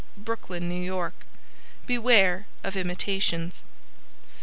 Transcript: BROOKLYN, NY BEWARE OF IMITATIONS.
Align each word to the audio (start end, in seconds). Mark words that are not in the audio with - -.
BROOKLYN, 0.17 0.67
NY 0.67 1.11
BEWARE 1.85 2.47
OF 2.63 2.75
IMITATIONS. 2.75 3.61